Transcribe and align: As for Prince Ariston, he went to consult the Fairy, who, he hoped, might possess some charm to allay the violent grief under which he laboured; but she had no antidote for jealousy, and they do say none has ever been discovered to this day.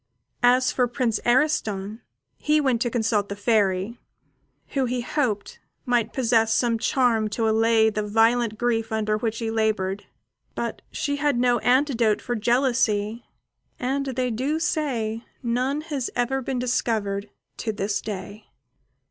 As 0.41 0.71
for 0.71 0.87
Prince 0.87 1.19
Ariston, 1.25 2.01
he 2.39 2.59
went 2.59 2.81
to 2.81 2.89
consult 2.89 3.29
the 3.29 3.35
Fairy, 3.35 3.99
who, 4.69 4.85
he 4.85 5.01
hoped, 5.01 5.59
might 5.85 6.11
possess 6.11 6.51
some 6.51 6.79
charm 6.79 7.27
to 7.29 7.47
allay 7.47 7.87
the 7.91 8.01
violent 8.01 8.57
grief 8.57 8.91
under 8.91 9.15
which 9.15 9.37
he 9.37 9.51
laboured; 9.51 10.07
but 10.55 10.81
she 10.91 11.17
had 11.17 11.37
no 11.37 11.59
antidote 11.59 12.19
for 12.19 12.35
jealousy, 12.35 13.25
and 13.79 14.07
they 14.07 14.31
do 14.31 14.57
say 14.59 15.23
none 15.43 15.81
has 15.81 16.09
ever 16.15 16.41
been 16.41 16.57
discovered 16.57 17.29
to 17.57 17.71
this 17.71 18.01
day. 18.01 18.47